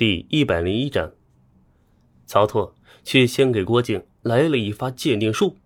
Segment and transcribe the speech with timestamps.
[0.00, 1.12] 第一百零一章，
[2.24, 5.58] 曹拓却先给郭靖来了一发鉴定术。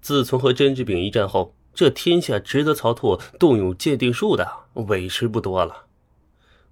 [0.00, 4.44] 自从和甄志炳一战后，这天下值得曹拓动用鉴定术的
[4.88, 5.86] 委实不多了。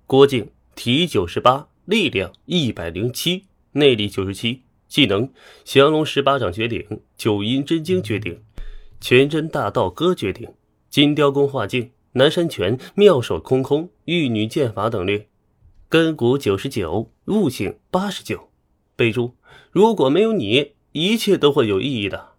[0.08, 3.44] 郭靖体九十八，力量一百零七，
[3.74, 8.42] 内力九十七，技能降龙十八掌绝顶、九阴真经绝顶、
[9.00, 10.52] 全真大道歌绝顶、
[10.90, 15.28] 金雕功化境、南山拳、妙手空空、玉女剑法等略。
[15.92, 18.48] 根骨九十九，悟性八十九。
[18.96, 19.36] 备注：
[19.70, 22.30] 如果没有你，一切都会有意义的。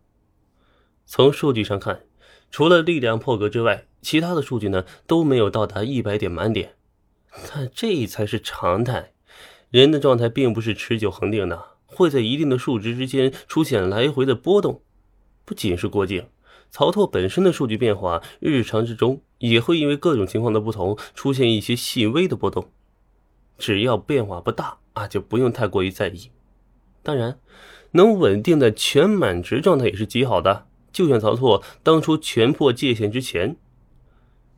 [1.06, 2.02] 从数据上看，
[2.50, 6.74] 除了力量破格之外，其他的数据呢都没有到达一百点满点。
[7.48, 9.12] 但这才是常态，
[9.70, 14.82] 人的状态并不是持久恒定的，会在一定的数值之间出现来回的波动。
[15.46, 16.26] 不仅是郭靖，
[16.72, 22.68] 曹拓本身的数据变化，日常之中也会因为各种情况的不同，出现一些细微的波动。
[23.58, 26.30] 只要变化不大啊，就不用太过于在意。
[27.02, 27.38] 当然，
[27.92, 30.68] 能稳定的全满值状态也是极好的。
[30.92, 33.58] 就像曹拓当初全破界限之前，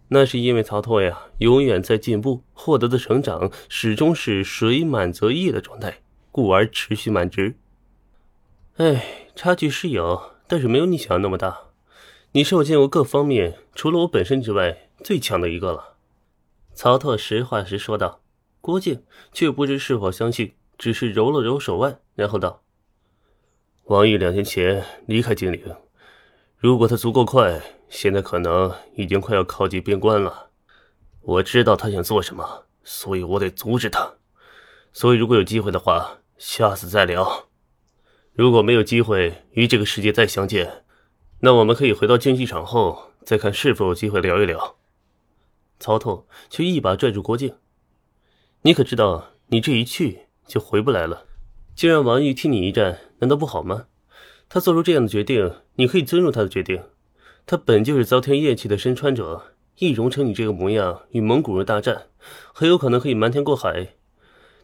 [0.10, 6.00] 那是因为曹拓呀，永远在进步，获得的成长始终是水满则溢的状态，
[6.32, 7.56] 故而持续满值。
[8.78, 11.58] 哎，差距是有，但是没有你想的那么大。
[12.34, 15.96] 你是我见过各方面除了我本身之外最强的一个了。
[16.74, 18.20] 曹拓实话实说道。
[18.66, 22.64] 郭靖却不知是否相信，只是揉了揉手腕，然后道
[23.86, 25.76] ：“王毅两天前离开金陵，
[26.58, 30.50] 如果他足够快，现在可能已经快要靠近边关了。
[31.22, 34.16] 我知道他想做什么，所以我得阻止他。
[34.92, 37.46] 所以，如果有机会的话，下次再聊；
[38.34, 40.84] 如果没有机会与这个世界再相见，
[41.42, 44.78] 那我们可以回到竞技场后再看是否有机会聊一聊。”
[45.80, 47.54] 曹拓却一把拽住郭靖。
[48.66, 51.28] 你可知道，你这一去就回不来了。
[51.76, 53.86] 就让王玉替你一战，难道不好吗？
[54.50, 56.82] 他做出这样的决定，你可以尊重他的决定。
[57.46, 62.08] 他本就是遭天厌弃的身穿者，易容成你这个模样与蒙古人大战，
[62.56, 63.90] 很有可能可以瞒天过海。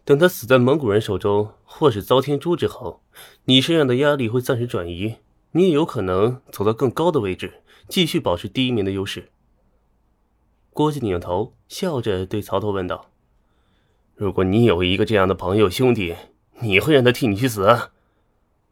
[0.04, 3.04] 等他死在蒙古人手中，或是遭天诛之后，
[3.46, 5.18] 你身上的压力会暂时转移，
[5.52, 9.30] 你也有可能走到更高的位置，继续保持第一名的优势。
[10.72, 13.11] 郭靖拧头，笑着对曹操问道。
[14.22, 16.16] 如果你有一个这样的朋友兄弟，
[16.60, 17.90] 你会让他替你去死？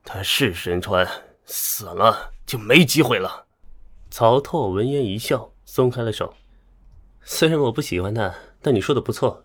[0.03, 1.07] 他是神川，
[1.43, 3.47] 死了就没机会了。
[4.11, 6.35] 曹拓闻言一笑，松开了手。
[7.23, 9.43] 虽然我不喜欢他，但你说的不错。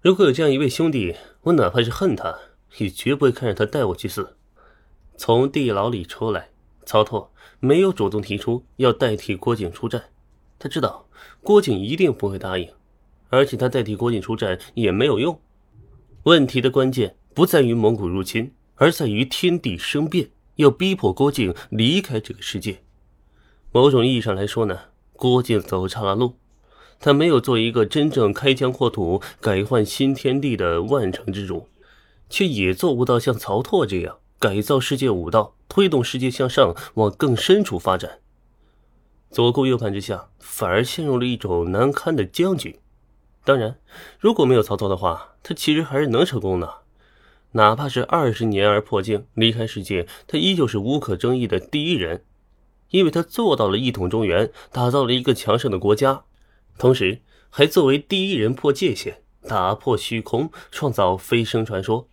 [0.00, 2.38] 如果有这样一位兄弟，我哪怕是恨他，
[2.76, 4.36] 也绝不会看着他带我去死。
[5.16, 6.50] 从地牢里出来，
[6.86, 10.04] 曹拓没有主动提出要代替郭靖出战，
[10.60, 11.08] 他知道
[11.42, 12.72] 郭靖一定不会答应。
[13.32, 15.40] 而且他代替郭靖出战也没有用。
[16.24, 22.82] 问题的关键不在于蒙古入侵，而在于天地生变，要逼迫郭靖离开这个世界。
[23.72, 24.78] 某种意义上来说呢，
[25.14, 26.34] 郭靖走岔了路。
[27.00, 31.68] 他没有做一个真正开疆扩土、改换新天地的万城之主，
[32.28, 38.18] 却也做不到像曹拓这样改造世界武道，推动世界向上往更深处发展。
[39.30, 42.78] 左顾右盼之下，反而陷入了一种难堪的僵局。
[43.44, 43.76] 当然，
[44.20, 46.82] 如果没有曹操的话，他其实还是能成功的。
[47.52, 52.24] 哪怕是二十年而破境离开世界，他依旧是无可争议的第一人，
[52.90, 56.24] 因为他做到了一统中原，打造了一个强盛的国家，
[56.78, 57.20] 同时
[57.50, 62.08] 还作为第一人破界限，打破虚空，创造飞升传说。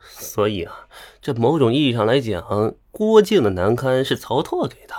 [0.00, 0.88] 所以啊，
[1.22, 4.94] 这某种意义上来讲，郭靖的难堪是曹拓给的。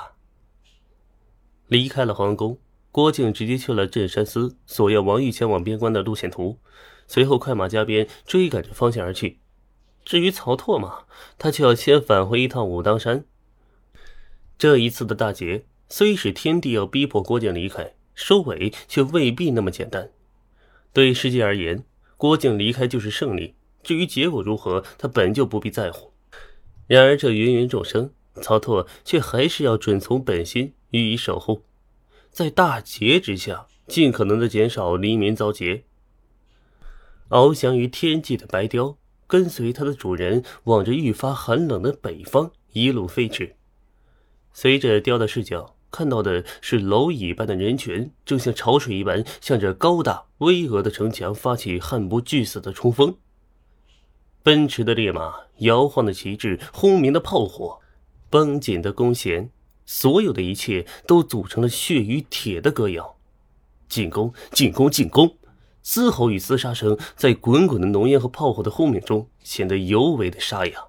[1.68, 2.57] 离开了皇宫。
[2.95, 6.59] 郭靖直接去了镇山司，索要王玉前往边关的路线图，
[7.07, 9.39] 随后快马加鞭追赶着方向而去。
[10.06, 11.00] 至于曹拓嘛，
[11.38, 13.25] 他就要先返回一趟武当山。
[14.57, 20.09] 这一次的大劫，虽是天帝要逼迫郭靖离开，收尾却未必那么简单。
[20.94, 21.83] 对世界而言，
[22.16, 26.13] 郭靖离开就是胜利，至于结果如何，他本就不必在乎。
[26.88, 31.63] 然而这芸芸众生，曹拓却还是要准从本心予以守护。
[32.36, 35.86] 在大劫之下，尽可能的减少黎民遭劫。
[37.30, 43.56] 翱翔于天际的白雕，跟随它的主人，往着愈发寒冷的北方一路飞驰。
[44.52, 53.16] 随着雕的视角，看到的是蝼蚁般的人群，正像潮水一般，向着高大巍峨的城墙发起悍不惧死的冲锋。
[54.44, 57.80] 奔驰的烈马，摇晃的旗帜，轰鸣的炮火，
[58.30, 59.50] 绷紧的弓弦。
[59.86, 63.16] 所有的一切都组成了血与铁的歌谣，
[63.88, 65.36] 进攻，进攻，进攻！
[65.84, 70.88] 嘶吼与厮杀声在滚滚的浓烟和炮火的轰鸣中显得尤为的沙哑。